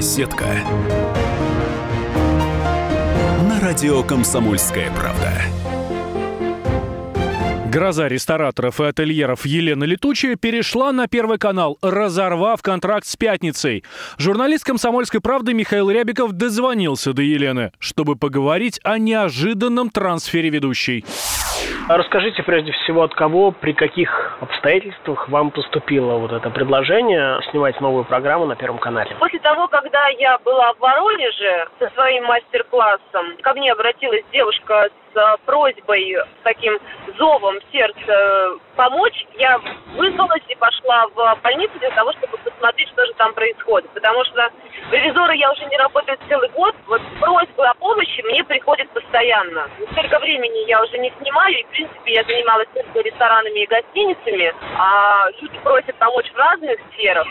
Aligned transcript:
Беседка. 0.00 0.46
На 3.46 3.60
радио 3.60 4.02
«Комсомольская 4.02 4.90
правда». 4.92 5.30
Гроза 7.70 8.08
рестораторов 8.08 8.80
и 8.80 8.84
ательеров 8.84 9.44
Елена 9.44 9.84
Летучая 9.84 10.36
перешла 10.36 10.92
на 10.92 11.06
Первый 11.06 11.36
канал, 11.36 11.76
разорвав 11.82 12.62
контракт 12.62 13.06
с 13.06 13.14
«Пятницей». 13.14 13.84
Журналист 14.16 14.64
«Комсомольской 14.64 15.20
правды» 15.20 15.52
Михаил 15.52 15.90
Рябиков 15.90 16.32
дозвонился 16.32 17.12
до 17.12 17.20
Елены, 17.20 17.70
чтобы 17.78 18.16
поговорить 18.16 18.80
о 18.82 18.96
неожиданном 18.96 19.90
трансфере 19.90 20.48
ведущей. 20.48 21.04
Расскажите 21.92 22.44
прежде 22.44 22.70
всего, 22.70 23.02
от 23.02 23.14
кого, 23.14 23.50
при 23.50 23.72
каких 23.72 24.38
обстоятельствах 24.40 25.28
вам 25.28 25.50
поступило 25.50 26.18
вот 26.18 26.30
это 26.30 26.48
предложение 26.48 27.40
снимать 27.50 27.80
новую 27.80 28.04
программу 28.04 28.46
на 28.46 28.54
Первом 28.54 28.78
канале? 28.78 29.16
После 29.18 29.40
того, 29.40 29.66
когда 29.66 30.06
я 30.18 30.38
была 30.38 30.72
в 30.74 30.78
Воронеже 30.78 31.66
со 31.80 31.90
своим 31.90 32.26
мастер-классом, 32.26 33.36
ко 33.42 33.54
мне 33.54 33.72
обратилась 33.72 34.22
девушка 34.32 34.88
с 35.14 35.36
просьбой, 35.44 36.14
с 36.14 36.42
таким 36.42 36.78
зовом 37.18 37.56
сердца 37.72 38.58
помочь, 38.76 39.26
я 39.38 39.60
вызвалась 39.96 40.42
и 40.48 40.54
пошла 40.54 41.06
в 41.08 41.38
больницу 41.42 41.78
для 41.78 41.90
того, 41.90 42.12
чтобы 42.12 42.38
посмотреть, 42.38 42.88
что 42.90 43.04
же 43.04 43.12
там 43.14 43.34
происходит. 43.34 43.90
Потому 43.90 44.24
что 44.24 44.50
ревизоры 44.90 45.36
я 45.36 45.50
уже 45.52 45.64
не 45.66 45.76
работаю 45.76 46.18
целый 46.28 46.48
год. 46.50 46.74
Вот 46.86 47.02
просьбы 47.20 47.66
о 47.66 47.74
помощи 47.74 48.22
мне 48.22 48.44
приходят 48.44 48.88
постоянно. 48.90 49.68
Сколько 49.92 50.18
времени 50.18 50.68
я 50.68 50.82
уже 50.82 50.98
не 50.98 51.12
снимаю, 51.20 51.58
и, 51.58 51.64
в 51.64 51.68
принципе, 51.68 52.12
я 52.12 52.24
занималась 52.24 52.68
только 52.74 53.00
ресторанами 53.00 53.60
и 53.60 53.66
гостиницами, 53.66 54.54
а 54.78 55.28
люди 55.40 55.58
просят 55.62 55.96
помочь 55.96 56.30
в 56.32 56.36
разных 56.36 56.78
сферах. 56.92 57.26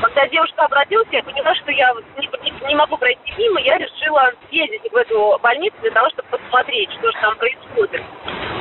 Когда 0.00 0.26
девушка 0.28 0.64
обратилась, 0.64 1.08
я 1.12 1.22
поняла, 1.22 1.54
что 1.54 1.70
я 1.70 1.94
не, 2.18 2.68
не, 2.68 2.74
могу 2.74 2.96
пройти 2.96 3.32
мимо, 3.38 3.60
я 3.60 3.78
решила 3.78 4.32
съездить 4.48 4.90
в 4.90 4.96
эту 4.96 5.38
больницу 5.42 5.76
для 5.82 5.90
того, 5.90 6.10
чтобы 6.10 6.28
посмотреть, 6.30 6.90
что 6.92 7.10
же 7.10 7.18
там 7.20 7.36
происходит. 7.36 8.02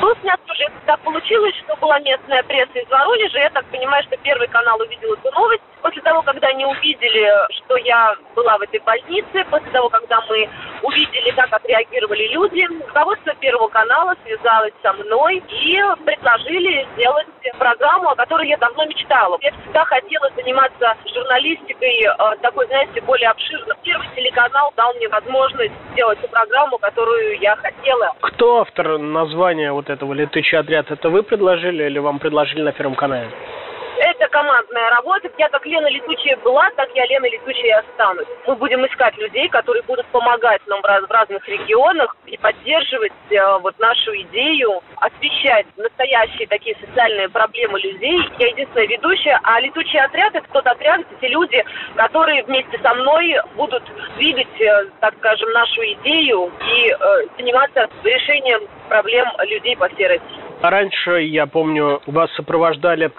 Тут 0.02 0.18
у 0.20 0.24
меня 0.24 0.38
тоже 0.46 0.68
так 0.86 1.00
получилось, 1.02 1.56
что 1.64 1.76
была 1.78 2.00
местная 2.00 2.44
пресса 2.44 2.80
из 2.80 2.90
Воронежа. 2.90 3.40
Я 3.40 3.50
так 3.50 3.66
понимаю, 3.66 4.04
что 4.04 4.18
Первый 4.18 4.48
канал 4.48 4.80
увидел 4.80 5.14
эту 5.14 5.32
новость. 5.32 5.64
После 5.84 6.02
того, 6.02 6.22
когда 6.22 6.48
они 6.48 6.66
увидели, 6.66 7.30
что 7.58 7.76
я 7.76 8.16
была 8.36 8.58
в 8.58 8.62
этой 8.62 8.80
больнице, 8.80 9.46
после 9.52 9.70
того, 9.72 9.90
когда 9.90 10.22
мы 10.30 10.50
увидели, 10.82 11.30
как 11.32 11.52
отреагировали 11.52 12.30
люди, 12.30 12.66
руководство 12.88 13.36
Первого 13.36 13.68
канала 13.68 14.16
связалось 14.24 14.74
со 14.82 14.94
мной 14.94 15.44
и 15.50 15.82
предложили 16.06 16.88
сделать 16.94 17.28
программу, 17.60 18.10
о 18.10 18.16
которой 18.16 18.48
я 18.48 18.58
давно 18.58 18.86
мечтала. 18.86 19.38
Я 19.42 19.52
всегда 19.52 19.84
хотела 19.84 20.30
заниматься 20.38 20.96
журналистикой 21.14 22.04
э, 22.04 22.36
такой, 22.42 22.66
знаете, 22.68 23.02
более 23.02 23.30
обширно. 23.30 23.76
Первый 23.84 24.08
телеканал 24.16 24.72
дал 24.78 24.94
мне 24.94 25.10
возможность 25.10 25.74
сделать 25.92 26.20
ту 26.22 26.28
программу, 26.30 26.78
которую 26.78 27.40
я 27.40 27.58
хотела. 27.58 28.16
Кто 28.22 28.62
автор 28.62 28.98
названия 28.98 29.74
вот 29.74 29.90
этого 29.90 30.14
«Летучий 30.14 30.58
отряд»? 30.58 30.92
Это 30.92 31.10
вы 31.10 31.24
предложили 31.24 31.84
или 31.84 32.00
вам 32.00 32.20
предложили 32.20 32.62
на 32.62 32.72
Первом 32.72 32.96
канале? 32.96 33.30
Это 34.34 34.42
командная 34.42 34.90
работа. 34.90 35.30
Я 35.38 35.50
как 35.50 35.66
Лена 35.66 35.88
Летучая 35.88 36.38
была, 36.38 36.70
так 36.76 36.90
я 36.96 37.06
Лена 37.06 37.26
Летучая 37.26 37.66
и 37.66 37.72
останусь. 37.72 38.28
Мы 38.48 38.56
будем 38.56 38.86
искать 38.86 39.16
людей, 39.18 39.48
которые 39.50 39.84
будут 39.84 40.06
помогать 40.08 40.62
нам 40.68 40.82
в, 40.82 40.86
раз, 40.86 41.04
в 41.06 41.12
разных 41.12 41.48
регионах 41.48 42.16
и 42.26 42.38
поддерживать 42.38 43.14
э, 43.30 43.58
вот 43.60 43.78
нашу 43.80 44.16
идею, 44.22 44.82
освещать 44.98 45.68
настоящие 45.78 46.48
такие 46.48 46.76
социальные 46.82 47.30
проблемы 47.30 47.80
людей. 47.80 48.20
Я 48.40 48.48
единственная 48.48 48.88
ведущая, 48.88 49.40
а 49.44 49.60
летучий 49.60 50.00
отряд– 50.00 50.34
это 50.36 50.48
тот 50.52 50.66
отряд, 50.66 51.02
эти 51.20 51.30
люди, 51.30 51.64
которые 51.96 52.44
вместе 52.44 52.80
со 52.82 52.94
мной 52.96 53.36
будут 53.56 53.84
двигать, 54.18 54.62
э, 54.62 54.86
так 55.00 55.14
скажем, 55.20 55.50
нашу 55.52 55.82
идею 55.94 56.52
и 56.60 56.90
э, 56.90 57.28
заниматься 57.38 57.88
решением 58.04 58.68
проблем 58.90 59.28
людей 59.44 59.78
по 59.78 59.88
всей 59.90 60.08
России. 60.08 60.43
А 60.64 60.70
раньше, 60.70 61.24
я 61.24 61.46
помню, 61.46 62.02
вас 62.06 62.32
сопровождали 62.36 63.12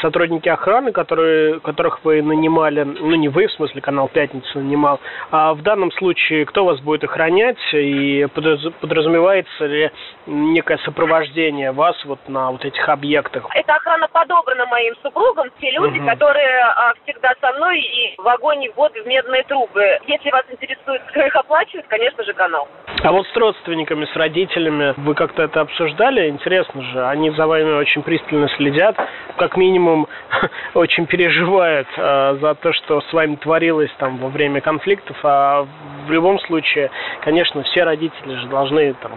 сотрудники 0.00 0.48
охраны, 0.48 0.90
которые, 0.90 1.60
которых 1.60 2.00
вы 2.04 2.22
нанимали, 2.22 2.82
ну 2.82 3.14
не 3.14 3.28
вы, 3.28 3.46
в 3.46 3.52
смысле 3.52 3.80
канал 3.80 4.08
«Пятница» 4.08 4.58
нанимал, 4.58 4.98
а 5.30 5.54
в 5.54 5.62
данном 5.62 5.92
случае 5.92 6.44
кто 6.44 6.64
вас 6.64 6.80
будет 6.80 7.04
охранять 7.04 7.56
и 7.72 8.26
подразумевается 8.34 9.66
ли 9.66 9.92
некое 10.26 10.78
сопровождение 10.78 11.70
вас 11.70 11.94
вот 12.04 12.18
на 12.28 12.50
вот 12.50 12.64
этих 12.64 12.88
объектах? 12.88 13.46
Эта 13.54 13.74
охрана 13.74 14.08
подобрана 14.08 14.66
моим 14.66 14.94
супругом, 15.00 15.50
те 15.60 15.70
люди, 15.70 16.00
угу. 16.00 16.08
которые 16.08 16.58
а, 16.64 16.94
всегда 17.04 17.32
со 17.40 17.52
мной 17.52 17.78
и 17.78 18.20
в 18.20 18.26
огонь, 18.26 18.64
и 18.64 18.70
в 18.70 18.74
воду, 18.74 19.00
в 19.04 19.06
медные 19.06 19.44
трубы. 19.44 20.00
Если 20.08 20.32
вас 20.32 20.44
интересует, 20.50 21.02
кто 21.10 21.20
их 21.20 21.36
оплачивает, 21.36 21.86
конечно 21.86 22.24
же, 22.24 22.32
канал. 22.34 22.66
А 23.04 23.12
вот 23.12 23.24
с 23.28 23.36
родственниками, 23.36 24.04
с 24.06 24.16
родителями 24.16 24.94
вы 24.96 25.14
как-то 25.14 25.44
это 25.44 25.60
обсуждали? 25.60 26.28
Интересно 26.28 26.82
же, 26.82 26.87
они 26.96 27.30
за 27.30 27.46
вами 27.46 27.72
очень 27.72 28.02
пристально 28.02 28.48
следят, 28.56 28.96
как 29.36 29.56
минимум 29.56 30.08
очень 30.74 31.06
переживают 31.06 31.88
э, 31.96 32.38
за 32.40 32.54
то, 32.54 32.72
что 32.72 33.00
с 33.00 33.12
вами 33.12 33.36
творилось 33.36 33.92
там 33.98 34.18
во 34.18 34.28
время 34.28 34.60
конфликтов, 34.60 35.16
а 35.22 35.66
в 36.06 36.10
любом 36.10 36.38
случае, 36.40 36.90
конечно, 37.22 37.62
все 37.64 37.84
родители 37.84 38.34
же 38.34 38.46
должны 38.48 38.94
там 38.94 39.12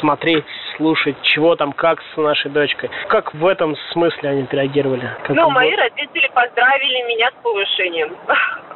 смотреть, 0.00 0.44
слушать, 0.76 1.16
чего 1.22 1.56
там, 1.56 1.72
как 1.72 2.02
с 2.14 2.16
нашей 2.16 2.50
дочкой. 2.50 2.90
Как 3.08 3.32
в 3.34 3.46
этом 3.46 3.76
смысле 3.92 4.30
они 4.30 4.42
отреагировали? 4.42 5.10
Как 5.22 5.36
ну, 5.36 5.50
мои 5.50 5.74
родители 5.74 6.28
поздравили 6.34 7.02
меня 7.08 7.30
с 7.30 7.42
повышением. 7.42 8.16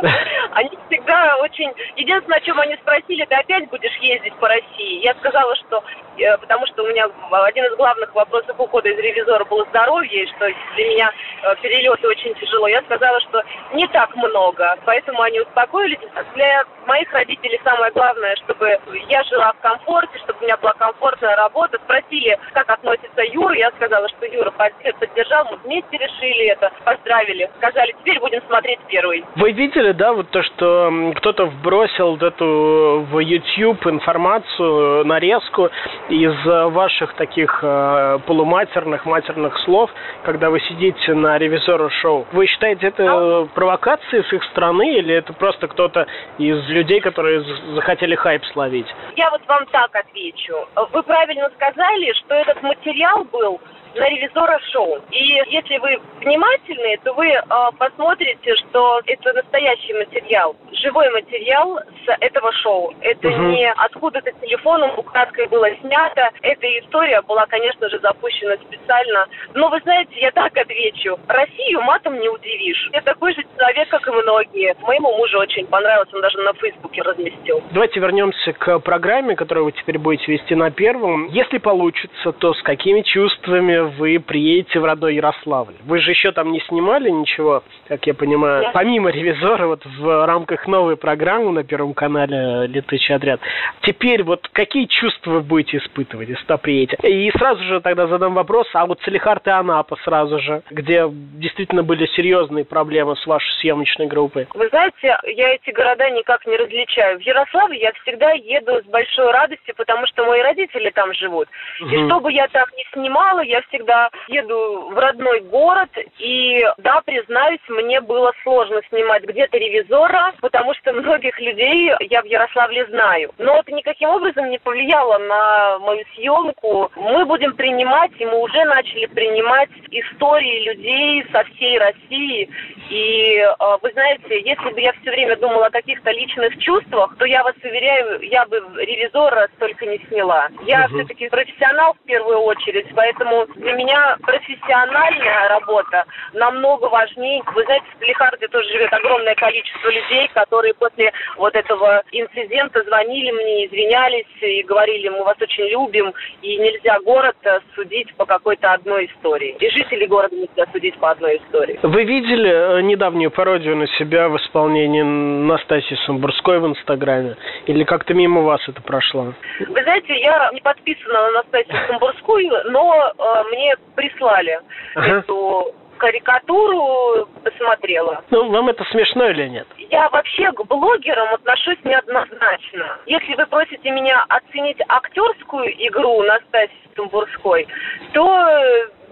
Они 0.52 0.70
всегда 0.88 1.36
очень... 1.42 1.70
Единственное, 1.96 2.38
о 2.38 2.40
чем 2.40 2.58
они 2.58 2.74
спросили, 2.76 3.24
ты 3.26 3.34
опять 3.34 3.68
будешь 3.68 3.94
ездить 3.96 4.34
по 4.36 4.48
России? 4.48 5.04
Я 5.04 5.14
сказала, 5.14 5.54
что... 5.56 5.84
Э, 6.20 6.36
потому 6.38 6.66
что 6.66 6.82
у 6.84 6.86
меня 6.88 7.06
один 7.30 7.64
из 7.64 7.76
главных 7.76 8.14
вопросов 8.14 8.58
ухода 8.58 8.88
из 8.88 8.98
ревизора 8.98 9.44
было 9.44 9.64
здоровье, 9.70 10.24
и 10.24 10.26
что 10.26 10.50
для 10.76 10.88
меня 10.88 11.10
э, 11.42 11.56
перелеты 11.62 12.08
очень 12.08 12.34
тяжело. 12.34 12.68
Я 12.68 12.82
сказала, 12.82 13.20
что 13.20 13.42
не 13.72 13.86
так 13.88 14.14
много, 14.16 14.76
поэтому 14.84 15.22
они 15.22 15.40
успокоились. 15.40 15.98
Для 16.34 16.64
моих 16.86 17.10
родителей 17.12 17.60
самое 17.64 17.90
главное, 17.92 18.36
чтобы 18.36 18.78
я 19.08 19.22
жила 19.24 19.52
в 19.52 19.60
комфорте, 19.60 20.18
чтобы 20.18 20.40
у 20.40 20.42
меня 20.44 20.56
была 20.56 20.72
комфортная 20.74 21.36
работа. 21.36 21.78
Спросили, 21.84 22.38
как 22.52 22.68
относится 22.68 23.22
Юра. 23.22 23.54
Я 23.54 23.70
сказала, 23.72 24.08
что 24.08 24.26
Юра 24.26 24.50
поддержал, 24.50 25.46
мы 25.50 25.56
вместе 25.64 25.96
решили 25.96 26.46
это, 26.48 26.70
поздравили. 26.84 27.50
Сказали, 27.58 27.94
теперь 28.00 28.20
будем 28.20 28.42
смотреть 28.46 28.80
первый. 28.88 29.24
Вы 29.36 29.52
видели, 29.52 29.92
да, 29.92 30.12
вот 30.12 30.30
то, 30.30 30.42
что 30.42 31.12
кто-то 31.16 31.46
вбросил 31.46 32.12
вот 32.12 32.22
эту 32.22 33.06
в 33.10 33.18
YouTube 33.20 33.86
информацию, 33.86 35.04
нарезку 35.04 35.70
из 36.10 36.34
ваших 36.44 37.14
таких 37.14 37.60
э, 37.62 38.18
полуматерных, 38.26 39.06
матерных 39.06 39.56
слов, 39.60 39.90
когда 40.24 40.50
вы 40.50 40.60
сидите 40.60 41.14
на 41.14 41.38
ревизора 41.38 41.88
шоу. 41.88 42.26
Вы 42.32 42.46
считаете 42.46 42.88
это 42.88 43.04
а? 43.06 43.46
провокацией 43.54 44.24
с 44.24 44.32
их 44.32 44.42
стороны 44.44 44.98
или 44.98 45.14
это 45.14 45.32
просто 45.32 45.68
кто-то 45.68 46.06
из 46.38 46.68
людей, 46.68 47.00
которые 47.00 47.42
захотели 47.74 48.14
хайп 48.14 48.44
словить? 48.46 48.86
Я 49.16 49.30
вот 49.30 49.42
вам 49.46 49.66
так 49.66 49.94
отвечу. 49.94 50.54
Вы 50.92 51.02
правильно 51.02 51.48
сказали, 51.56 52.12
что 52.14 52.34
этот 52.34 52.62
материал 52.62 53.24
был 53.24 53.60
на 53.94 54.08
ревизора 54.08 54.58
шоу. 54.72 54.98
И 55.10 55.42
если 55.48 55.78
вы 55.78 55.98
внимательны, 56.20 56.98
то 57.02 57.12
вы 57.14 57.28
э, 57.28 57.42
посмотрите, 57.78 58.54
что 58.56 59.00
это 59.06 59.32
настоящий 59.32 59.94
материал, 59.94 60.54
живой 60.72 61.10
материал 61.10 61.78
с 62.04 62.16
этого 62.20 62.52
шоу. 62.52 62.92
Это 63.00 63.28
угу. 63.28 63.42
не 63.50 63.70
откуда-то 63.70 64.30
телефоном 64.40 64.98
украдкой 64.98 65.48
было 65.48 65.68
снято. 65.80 66.30
Эта 66.42 66.66
история 66.78 67.22
была, 67.22 67.46
конечно 67.46 67.88
же, 67.88 67.98
запущена 68.00 68.56
специально. 68.56 69.26
Но 69.54 69.68
вы 69.68 69.80
знаете, 69.80 70.12
я 70.20 70.30
так 70.30 70.56
отвечу. 70.56 71.18
Россию 71.26 71.82
матом 71.82 72.18
не 72.18 72.28
удивишь. 72.28 72.88
Я 72.92 73.00
такой 73.02 73.34
же 73.34 73.42
человек, 73.56 73.88
как 73.88 74.06
и 74.06 74.10
многие. 74.10 74.74
Моему 74.80 75.16
мужу 75.16 75.38
очень 75.38 75.66
понравилось, 75.66 76.12
он 76.12 76.20
даже 76.20 76.38
на 76.38 76.52
Фейсбуке 76.54 77.02
разместил. 77.02 77.62
Давайте 77.70 78.00
вернемся 78.00 78.52
к 78.52 78.78
программе, 78.80 79.36
которую 79.36 79.66
вы 79.66 79.72
теперь 79.72 79.98
будете 79.98 80.32
вести 80.32 80.54
на 80.54 80.70
первом. 80.70 81.28
Если 81.28 81.58
получится, 81.58 82.32
то 82.32 82.54
с 82.54 82.62
какими 82.62 83.02
чувствами 83.02 83.78
вы 83.78 84.18
приедете 84.18 84.80
в 84.80 84.84
родной 84.84 85.14
Ярославль? 85.14 85.74
Вы 85.84 85.98
же 85.98 86.09
еще 86.10 86.32
там 86.32 86.52
не 86.52 86.60
снимали 86.60 87.10
ничего, 87.10 87.62
как 87.88 88.06
я 88.06 88.14
понимаю, 88.14 88.62
Нет. 88.62 88.72
помимо 88.72 89.10
ревизора, 89.10 89.66
вот 89.66 89.84
в 89.84 90.26
рамках 90.26 90.66
новой 90.66 90.96
программы 90.96 91.52
на 91.52 91.64
Первом 91.64 91.94
канале 91.94 92.66
«Летучий 92.66 93.14
отряд». 93.14 93.40
Теперь 93.82 94.22
вот 94.22 94.48
какие 94.52 94.86
чувства 94.86 95.32
вы 95.32 95.40
будете 95.40 95.78
испытывать, 95.78 96.28
если 96.28 96.44
приедете? 96.56 96.96
И 97.08 97.30
сразу 97.32 97.62
же 97.64 97.80
тогда 97.80 98.06
задам 98.06 98.34
вопрос, 98.34 98.68
а 98.74 98.86
вот 98.86 99.00
Салихард 99.02 99.46
и 99.46 99.50
Анапа 99.50 99.96
сразу 100.04 100.38
же, 100.40 100.62
где 100.70 101.06
действительно 101.10 101.82
были 101.82 102.06
серьезные 102.06 102.64
проблемы 102.64 103.16
с 103.16 103.26
вашей 103.26 103.50
съемочной 103.60 104.06
группой? 104.06 104.46
Вы 104.54 104.68
знаете, 104.68 105.16
я 105.24 105.54
эти 105.54 105.70
города 105.70 106.08
никак 106.10 106.46
не 106.46 106.56
различаю. 106.56 107.18
В 107.18 107.22
Ярославль 107.22 107.76
я 107.76 107.92
всегда 108.02 108.32
еду 108.32 108.80
с 108.82 108.84
большой 108.86 109.30
радостью, 109.30 109.74
потому 109.76 110.06
что 110.06 110.24
мои 110.24 110.42
родители 110.42 110.90
там 110.90 111.12
живут. 111.14 111.48
Угу. 111.80 111.90
И 111.90 112.06
что 112.06 112.20
бы 112.20 112.32
я 112.32 112.48
там 112.48 112.66
ни 112.76 112.84
снимала, 112.92 113.40
я 113.40 113.62
всегда 113.62 114.10
еду 114.28 114.90
в 114.92 114.98
родной 114.98 115.40
город, 115.40 115.90
и 116.18 116.64
да, 116.78 117.00
признаюсь, 117.04 117.60
мне 117.68 118.00
было 118.00 118.32
сложно 118.42 118.80
снимать 118.88 119.24
где-то 119.24 119.56
ревизора, 119.56 120.32
потому 120.40 120.74
что 120.74 120.92
многих 120.92 121.38
людей 121.40 121.92
я 122.08 122.22
в 122.22 122.26
Ярославле 122.26 122.86
знаю. 122.86 123.32
Но 123.38 123.58
это 123.58 123.72
никаким 123.72 124.10
образом 124.10 124.50
не 124.50 124.58
повлияло 124.58 125.18
на 125.18 125.78
мою 125.78 126.04
съемку. 126.14 126.90
Мы 126.96 127.24
будем 127.24 127.54
принимать, 127.54 128.12
и 128.18 128.26
мы 128.26 128.40
уже 128.40 128.64
начали 128.64 129.06
принимать 129.06 129.70
истории 129.90 130.64
людей 130.64 131.24
со 131.32 131.44
всей 131.44 131.78
России. 131.78 132.48
И 132.90 133.36
э, 133.38 133.46
вы 133.82 133.90
знаете, 133.92 134.40
если 134.40 134.70
бы 134.72 134.80
я 134.80 134.92
все 135.00 135.10
время 135.12 135.36
думала 135.36 135.66
о 135.66 135.70
каких-то 135.70 136.10
личных 136.10 136.58
чувствах, 136.58 137.16
то 137.18 137.24
я 137.24 137.44
вас 137.44 137.54
уверяю, 137.62 138.20
я 138.22 138.44
бы 138.46 138.56
ревизора 138.78 139.48
столько 139.56 139.86
не 139.86 139.98
сняла. 140.08 140.48
Я 140.66 140.86
угу. 140.86 140.98
все-таки 140.98 141.28
профессионал 141.28 141.94
в 141.94 142.06
первую 142.06 142.38
очередь, 142.38 142.88
поэтому 142.94 143.46
для 143.54 143.72
меня 143.74 144.16
профессиональная 144.22 145.48
работа 145.48 146.04
намного 146.32 146.86
важнее. 146.86 147.42
Вы 147.54 147.64
знаете, 147.64 147.86
в 147.94 147.98
Пелихарде 148.00 148.48
тоже 148.48 148.68
живет 148.70 148.92
огромное 148.92 149.36
количество 149.36 149.88
людей, 149.88 150.28
которые 150.34 150.74
после 150.74 151.12
вот 151.36 151.54
этого 151.54 152.02
инцидента 152.10 152.82
звонили 152.82 153.30
мне, 153.30 153.66
извинялись 153.66 154.26
и 154.40 154.62
говорили, 154.64 155.08
мы 155.10 155.22
вас 155.22 155.36
очень 155.40 155.68
любим, 155.68 156.12
и 156.42 156.56
нельзя 156.56 156.98
город 157.00 157.36
судить 157.76 158.12
по 158.16 158.26
какой-то 158.26 158.72
одной 158.72 159.06
истории. 159.06 159.56
И 159.60 159.70
жители 159.70 160.06
города 160.06 160.34
нельзя 160.34 160.66
судить 160.72 160.98
по 160.98 161.12
одной 161.12 161.36
истории. 161.36 161.78
Вы 161.82 162.04
видели 162.04 162.50
э, 162.50 162.79
недавнюю 162.82 163.30
пародию 163.30 163.76
на 163.76 163.86
себя 163.98 164.28
в 164.28 164.36
исполнении 164.36 165.02
Настасьи 165.02 165.96
Самбурской 166.06 166.58
в 166.58 166.66
Инстаграме? 166.66 167.36
Или 167.66 167.84
как-то 167.84 168.14
мимо 168.14 168.42
вас 168.42 168.60
это 168.68 168.82
прошло? 168.82 169.34
Вы 169.58 169.82
знаете, 169.82 170.18
я 170.20 170.50
не 170.52 170.60
подписана 170.60 171.20
на 171.22 171.30
Настасью 171.32 171.76
Самбурскую, 171.88 172.50
но 172.70 173.12
э, 173.16 173.44
мне 173.50 173.74
прислали 173.94 174.58
ага. 174.94 175.18
эту 175.18 175.74
карикатуру 176.00 177.28
посмотрела. 177.44 178.24
Ну, 178.30 178.50
вам 178.50 178.70
это 178.70 178.84
смешно 178.84 179.28
или 179.28 179.48
нет? 179.48 179.68
Я 179.90 180.08
вообще 180.08 180.50
к 180.52 180.64
блогерам 180.64 181.34
отношусь 181.34 181.78
неоднозначно. 181.84 182.98
Если 183.06 183.34
вы 183.34 183.46
просите 183.46 183.90
меня 183.90 184.24
оценить 184.28 184.78
актерскую 184.88 185.70
игру 185.86 186.22
Настасьи 186.22 186.88
Тамбурской, 186.96 187.68
то, 188.12 188.48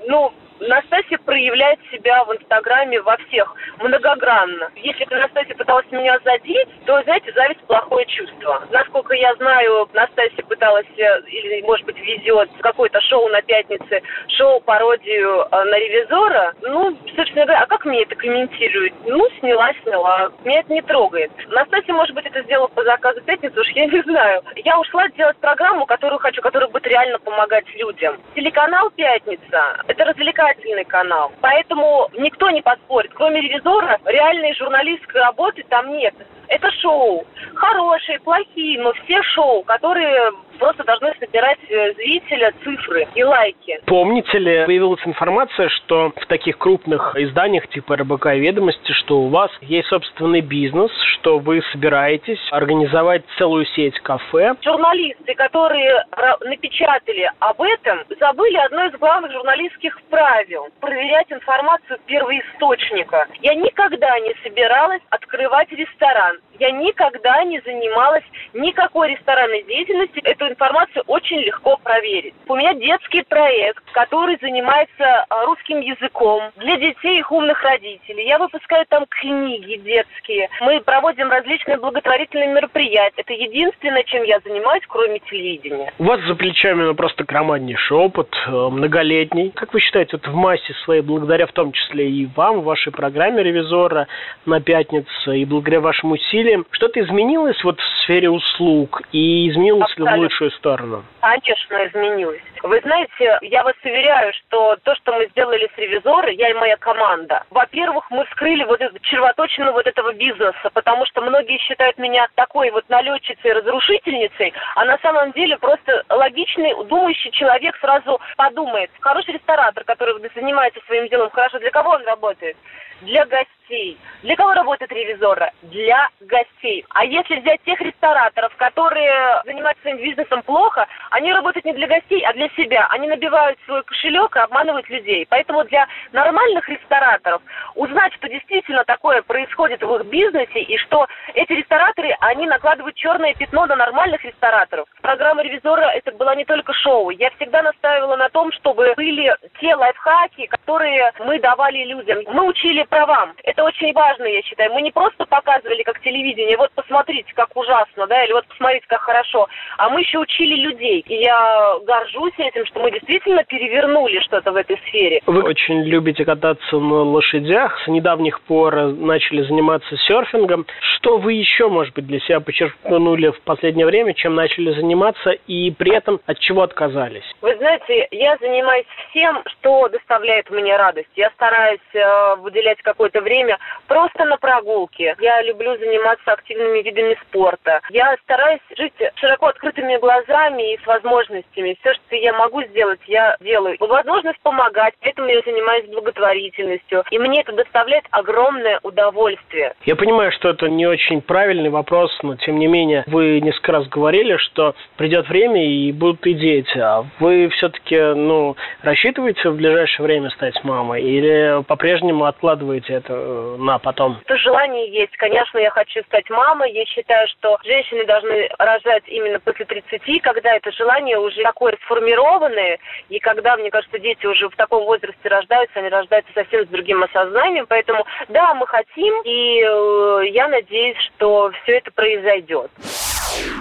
ну, 0.06 0.32
Настасья 0.60 1.18
проявляет 1.18 1.78
себя 1.90 2.24
в 2.24 2.34
Инстаграме 2.34 3.00
во 3.02 3.16
всех 3.16 3.54
многогранно. 3.78 4.70
Если 4.76 5.04
Настасья 5.14 5.54
пыталась 5.54 5.86
меня 5.90 6.18
задеть, 6.24 6.68
то, 6.84 7.00
знаете, 7.02 7.32
зависть– 7.32 7.60
плохое 7.66 8.04
чувство. 8.06 8.64
Насколько 8.70 9.14
я 9.14 9.34
знаю, 9.36 9.88
Настасья 9.92 10.42
пыталась, 10.42 10.86
э, 10.96 11.20
или, 11.28 11.62
может 11.62 11.86
быть, 11.86 11.98
везет 11.98 12.50
какое-то 12.60 13.00
шоу 13.02 13.28
на 13.28 13.40
пятнице, 13.42 14.02
шоу-пародию 14.36 15.46
э, 15.50 15.64
на 15.64 15.78
ревизора. 15.78 16.54
Ну, 16.62 16.96
собственно 17.14 17.44
говоря, 17.44 17.62
а 17.62 17.66
как 17.66 17.84
мне 17.84 18.02
это 18.02 18.16
комментируют? 18.16 18.94
Ну, 19.06 19.28
сняла, 19.38 19.70
сняла. 19.82 20.30
Меня 20.44 20.60
это 20.60 20.72
не 20.72 20.82
трогает. 20.82 21.30
Настасья, 21.48 21.92
может 21.92 22.14
быть, 22.14 22.26
это 22.26 22.42
сделала 22.42 22.68
по 22.68 22.82
заказу 22.84 23.20
пятницы, 23.22 23.60
уж 23.60 23.68
я 23.70 23.86
не 23.86 24.02
знаю. 24.02 24.42
Я 24.56 24.78
ушла 24.80 25.08
делать 25.10 25.36
программу, 25.38 25.86
которую 25.86 26.18
хочу, 26.18 26.42
которая 26.42 26.68
будет 26.68 26.86
реально 26.86 27.18
помогать 27.18 27.66
людям. 27.76 28.16
Телеканал 28.34 28.90
«Пятница»– 28.90 29.82
это 29.86 30.04
развлекательный 30.04 30.47
развлекательный 30.48 30.84
канал. 30.84 31.32
Поэтому 31.40 32.08
никто 32.18 32.50
не 32.50 32.62
поспорит. 32.62 33.12
Кроме 33.14 33.40
ревизора, 33.40 33.98
реальной 34.04 34.54
журналистской 34.54 35.20
работы 35.20 35.64
там 35.68 35.92
нет. 35.92 36.14
Это 36.48 36.70
шоу. 36.80 37.24
Хорошие, 37.54 38.20
плохие, 38.20 38.80
но 38.80 38.92
все 38.92 39.22
шоу, 39.22 39.62
которые 39.64 40.32
просто 40.58 40.84
должны 40.84 41.14
собирать 41.18 41.58
э, 41.68 41.94
зрителя 41.94 42.52
цифры 42.62 43.06
и 43.14 43.22
лайки. 43.22 43.80
Помните 43.86 44.38
ли, 44.38 44.64
появилась 44.66 45.00
информация, 45.06 45.68
что 45.68 46.12
в 46.16 46.26
таких 46.26 46.58
крупных 46.58 47.16
изданиях 47.16 47.68
типа 47.68 47.96
РБК 47.96 48.26
и 48.34 48.40
Ведомости, 48.40 48.92
что 48.92 49.20
у 49.20 49.28
вас 49.28 49.50
есть 49.62 49.88
собственный 49.88 50.40
бизнес, 50.40 50.90
что 51.14 51.38
вы 51.38 51.62
собираетесь 51.72 52.40
организовать 52.50 53.24
целую 53.38 53.64
сеть 53.66 53.98
кафе? 54.00 54.54
Журналисты, 54.62 55.34
которые 55.34 56.04
напечатали 56.40 57.30
об 57.38 57.60
этом, 57.62 58.00
забыли 58.20 58.56
одно 58.56 58.86
из 58.86 58.92
главных 58.98 59.32
журналистских 59.32 60.00
правил– 60.10 60.68
проверять 60.80 61.30
информацию 61.30 61.98
первоисточника. 62.06 63.26
Я 63.42 63.54
никогда 63.54 64.18
не 64.20 64.34
собиралась 64.42 65.02
открывать 65.10 65.70
ресторан. 65.72 66.38
Я 66.58 66.72
никогда 66.72 67.44
не 67.44 67.60
занималась 67.60 68.24
никакой 68.52 69.10
ресторанной 69.10 69.62
деятельностью. 69.64 70.22
Информацию 70.48 71.02
очень 71.06 71.40
легко 71.40 71.76
проверить. 71.76 72.34
У 72.48 72.56
меня 72.56 72.72
детский 72.72 73.22
проект, 73.22 73.84
который 73.92 74.38
занимается 74.40 75.24
а, 75.28 75.44
русским 75.44 75.80
языком 75.80 76.42
для 76.56 76.76
детей 76.76 77.18
их 77.18 77.30
умных 77.30 77.62
родителей. 77.62 78.26
Я 78.26 78.38
выпускаю 78.38 78.86
там 78.88 79.04
книги 79.08 79.76
детские. 79.76 80.48
Мы 80.62 80.80
проводим 80.80 81.30
различные 81.30 81.76
благотворительные 81.76 82.48
мероприятия. 82.48 83.20
Это 83.20 83.34
единственное, 83.34 84.04
чем 84.04 84.22
я 84.22 84.40
занимаюсь, 84.40 84.84
кроме 84.88 85.18
телевидения. 85.18 85.92
У 85.98 86.04
вас 86.04 86.20
за 86.22 86.34
плечами 86.34 86.84
ну, 86.84 86.94
просто 86.94 87.24
громаднейший 87.24 87.96
опыт, 87.96 88.28
э, 88.46 88.50
многолетний. 88.50 89.50
Как 89.54 89.74
вы 89.74 89.80
считаете, 89.80 90.12
вот 90.12 90.26
в 90.26 90.34
массе 90.34 90.72
своей, 90.84 91.02
благодаря 91.02 91.46
в 91.46 91.52
том 91.52 91.72
числе 91.72 92.08
и 92.10 92.26
вам, 92.36 92.62
вашей 92.62 92.92
программе 92.92 93.42
ревизора 93.42 94.08
на 94.46 94.60
пятницу, 94.60 95.32
и 95.32 95.44
благодаря 95.44 95.80
вашим 95.80 96.12
усилиям, 96.12 96.64
что-то 96.70 97.00
изменилось 97.00 97.62
вот 97.64 97.78
в 97.78 98.02
сфере 98.02 98.30
услуг 98.30 99.02
и 99.12 99.50
изменилось 99.50 99.94
ли 99.98 100.04
в 100.04 100.16
лучшую 100.16 100.37
сторону? 100.50 101.04
Конечно, 101.20 101.86
изменилось. 101.86 102.42
Вы 102.62 102.80
знаете, 102.80 103.38
я 103.42 103.62
вас 103.62 103.74
уверяю, 103.84 104.32
что 104.34 104.76
то, 104.82 104.94
что 104.96 105.12
мы 105.12 105.26
сделали 105.28 105.68
с 105.74 105.78
ревизором, 105.78 106.30
я 106.30 106.50
и 106.50 106.54
моя 106.54 106.76
команда, 106.76 107.44
во-первых, 107.50 108.10
мы 108.10 108.24
вскрыли 108.26 108.64
вот 108.64 108.80
эту 108.80 108.98
червоточину 109.00 109.72
вот 109.72 109.86
этого 109.86 110.12
бизнеса, 110.12 110.70
потому 110.72 111.06
что 111.06 111.20
многие 111.20 111.58
считают 111.58 111.98
меня 111.98 112.28
такой 112.34 112.70
вот 112.70 112.88
налетчицей, 112.88 113.52
разрушительницей, 113.52 114.52
а 114.74 114.84
на 114.84 114.98
самом 114.98 115.32
деле 115.32 115.56
просто 115.58 116.04
логичный, 116.08 116.74
думающий 116.84 117.30
человек 117.32 117.76
сразу 117.80 118.20
подумает, 118.36 118.90
хороший 119.00 119.34
ресторатор, 119.34 119.84
который 119.84 120.14
занимается 120.34 120.80
своим 120.86 121.08
делом 121.08 121.30
хорошо, 121.30 121.58
для 121.58 121.70
кого 121.70 121.90
он 121.90 122.04
работает? 122.04 122.56
Для 123.02 123.24
гостей. 123.26 123.96
Для 124.22 124.34
кого 124.34 124.54
работает 124.54 124.90
ревизора? 124.90 125.52
Для 125.62 126.08
гостей. 126.20 126.84
А 126.90 127.04
если 127.04 127.36
взять 127.36 127.62
тех 127.62 127.80
рестораторов, 127.80 128.52
которые 128.56 129.40
занимаются 129.44 129.82
своим 129.82 129.98
бизнесом 129.98 130.27
плохо, 130.36 130.86
они 131.10 131.32
работают 131.32 131.64
не 131.64 131.72
для 131.72 131.86
гостей, 131.86 132.24
а 132.26 132.32
для 132.32 132.48
себя. 132.50 132.86
Они 132.90 133.08
набивают 133.08 133.58
свой 133.64 133.82
кошелек 133.84 134.36
и 134.36 134.40
обманывают 134.40 134.88
людей. 134.88 135.26
Поэтому 135.28 135.64
для 135.64 135.86
нормальных 136.12 136.68
рестораторов 136.68 137.42
узнать, 137.74 138.12
что 138.14 138.28
действительно 138.28 138.84
такое 138.84 139.22
происходит 139.22 139.82
в 139.82 139.94
их 139.96 140.06
бизнесе, 140.06 140.60
и 140.60 140.76
что 140.78 141.06
эти 141.34 141.52
рестораторы, 141.52 142.14
они 142.20 142.46
накладывают 142.46 142.96
черное 142.96 143.34
пятно 143.34 143.66
на 143.66 143.76
нормальных 143.76 144.24
рестораторов. 144.24 144.88
Программа 145.02 145.42
ревизора 145.42 145.90
это 145.90 146.12
была 146.12 146.34
не 146.34 146.44
только 146.44 146.72
шоу. 146.74 147.10
Я 147.10 147.30
всегда 147.30 147.62
настаивала 147.62 148.16
на 148.16 148.28
том, 148.28 148.52
чтобы 148.52 148.94
были 148.96 149.34
те 149.60 149.74
лайфхаки, 149.74 150.46
которые 150.46 151.12
мы 151.20 151.38
давали 151.40 151.84
людям. 151.84 152.18
Мы 152.26 152.46
учили 152.46 152.82
правам. 152.84 153.34
Это 153.44 153.64
очень 153.64 153.92
важно, 153.92 154.24
я 154.24 154.42
считаю. 154.42 154.72
Мы 154.72 154.82
не 154.82 154.90
просто 154.90 155.24
показывали 155.26 155.82
как 155.82 156.00
телевидение, 156.00 156.56
вот 156.56 156.72
посмотрите, 156.72 157.32
как 157.34 157.56
ужасно, 157.56 158.06
да, 158.06 158.24
или 158.24 158.32
вот 158.32 158.46
посмотрите, 158.46 158.86
как 158.88 159.00
хорошо, 159.00 159.48
а 159.76 159.88
мы 159.88 160.00
еще 160.00 160.17
учили 160.18 160.54
людей. 160.56 161.04
И 161.06 161.14
я 161.14 161.78
горжусь 161.86 162.32
этим, 162.38 162.66
что 162.66 162.80
мы 162.80 162.90
действительно 162.90 163.44
перевернули 163.44 164.20
что-то 164.20 164.52
в 164.52 164.56
этой 164.56 164.78
сфере. 164.88 165.20
Вы 165.26 165.42
очень 165.42 165.82
любите 165.84 166.24
кататься 166.24 166.76
на 166.78 167.02
лошадях, 167.02 167.78
с 167.84 167.88
недавних 167.88 168.40
пор 168.42 168.74
начали 168.92 169.42
заниматься 169.42 169.96
серфингом. 169.96 170.66
Что 170.80 171.18
вы 171.18 171.34
еще, 171.34 171.68
может 171.68 171.94
быть, 171.94 172.06
для 172.06 172.20
себя 172.20 172.40
подчеркнули 172.40 173.30
в 173.30 173.40
последнее 173.42 173.86
время, 173.86 174.14
чем 174.14 174.34
начали 174.34 174.72
заниматься 174.72 175.30
и 175.46 175.70
при 175.70 175.94
этом 175.94 176.20
от 176.26 176.38
чего 176.38 176.62
отказались? 176.62 177.24
Вы 177.40 177.56
знаете, 177.56 178.08
я 178.10 178.36
занимаюсь 178.38 178.86
всем, 179.10 179.42
что 179.46 179.88
доставляет 179.88 180.50
мне 180.50 180.76
радость. 180.76 181.08
Я 181.16 181.30
стараюсь 181.30 181.80
э, 181.94 182.36
выделять 182.36 182.80
какое-то 182.82 183.20
время 183.20 183.58
просто 183.86 184.24
на 184.24 184.36
прогулке. 184.36 185.14
Я 185.20 185.42
люблю 185.42 185.76
заниматься 185.78 186.32
активными 186.32 186.82
видами 186.82 187.16
спорта. 187.28 187.80
Я 187.90 188.16
стараюсь 188.24 188.60
жить 188.76 188.94
широко 189.16 189.46
открытыми 189.46 189.96
глазами 189.96 190.07
и 190.08 190.78
с 190.82 190.86
возможностями. 190.86 191.76
Все, 191.80 191.94
что 191.94 192.16
я 192.16 192.32
могу 192.32 192.62
сделать, 192.64 193.00
я 193.06 193.36
делаю. 193.40 193.76
Возможность 193.80 194.40
помогать, 194.40 194.94
поэтому 195.00 195.28
я 195.28 195.40
занимаюсь 195.42 195.86
благотворительностью. 195.86 197.04
И 197.10 197.18
мне 197.18 197.40
это 197.40 197.52
доставляет 197.52 198.04
огромное 198.10 198.80
удовольствие. 198.82 199.74
Я 199.84 199.96
понимаю, 199.96 200.32
что 200.32 200.50
это 200.50 200.68
не 200.68 200.86
очень 200.86 201.20
правильный 201.20 201.70
вопрос, 201.70 202.16
но 202.22 202.36
тем 202.36 202.58
не 202.58 202.66
менее 202.66 203.04
вы 203.06 203.40
несколько 203.40 203.72
раз 203.72 203.88
говорили, 203.88 204.36
что 204.36 204.74
придет 204.96 205.28
время 205.28 205.64
и 205.64 205.92
будут 205.92 206.26
и 206.26 206.34
дети. 206.34 206.78
А 206.78 207.04
вы 207.20 207.48
все-таки, 207.50 207.96
ну, 207.96 208.56
рассчитываете 208.82 209.50
в 209.50 209.56
ближайшее 209.56 210.04
время 210.04 210.30
стать 210.30 210.62
мамой 210.64 211.02
или 211.02 211.62
по-прежнему 211.64 212.24
откладываете 212.24 212.94
это 212.94 213.12
э, 213.12 213.56
на 213.58 213.78
потом? 213.78 214.18
Это 214.24 214.36
желание 214.36 214.90
есть. 214.90 215.16
Конечно, 215.16 215.58
я 215.58 215.70
хочу 215.70 216.02
стать 216.04 216.28
мамой. 216.30 216.72
Я 216.72 216.84
считаю, 216.86 217.26
что 217.28 217.58
женщины 217.64 218.04
должны 218.04 218.48
рожать 218.58 219.04
именно 219.06 219.40
после 219.40 219.64
30, 219.98 220.22
когда 220.22 220.54
это 220.54 220.72
желание 220.72 221.18
уже 221.18 221.42
такое 221.42 221.76
сформированное, 221.84 222.78
и 223.08 223.18
когда, 223.18 223.56
мне 223.56 223.70
кажется, 223.70 223.98
дети 223.98 224.26
уже 224.26 224.48
в 224.48 224.56
таком 224.56 224.84
возрасте 224.84 225.28
рождаются, 225.28 225.78
они 225.78 225.88
рождаются 225.88 226.32
совсем 226.34 226.64
с 226.64 226.68
другим 226.68 227.02
осознанием. 227.02 227.66
Поэтому, 227.68 228.04
да, 228.28 228.54
мы 228.54 228.66
хотим, 228.66 229.14
и 229.24 229.60
э, 229.60 230.28
я 230.30 230.48
надеюсь, 230.48 230.96
что 231.14 231.50
все 231.62 231.78
это 231.78 231.90
произойдет. 231.90 232.70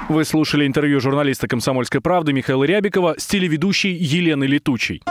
Вы 0.10 0.24
слушали 0.24 0.66
интервью 0.66 1.00
журналиста 1.00 1.48
«Комсомольской 1.48 2.02
правды» 2.02 2.34
Михаила 2.34 2.64
Рябикова 2.64 3.16
с 3.18 3.28
телеведущей 3.28 3.92
Еленой 3.92 4.48
Летучей. 4.48 5.02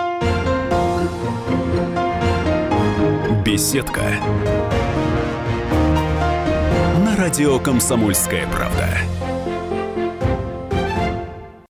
Беседка. 3.45 4.03
На 7.05 7.17
радио 7.17 7.59
«Комсомольская 7.59 8.47
правда». 8.49 9.16